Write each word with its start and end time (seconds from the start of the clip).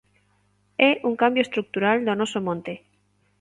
É 0.89 0.91
un 1.09 1.13
cambio 1.21 1.45
estrutural 1.45 1.97
do 2.01 2.13
noso 2.21 2.39
monte. 2.47 2.73